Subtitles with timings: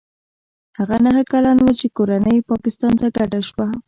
[0.79, 3.67] هغه نهه کلن و چې کورنۍ یې پاکستان ته کډه شوه.